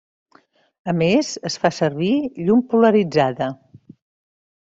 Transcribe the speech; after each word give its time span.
A 0.93 0.95
més 1.01 1.29
es 1.49 1.57
fa 1.65 1.71
servir 1.81 2.09
llum 2.47 2.65
polaritzada. 2.73 3.51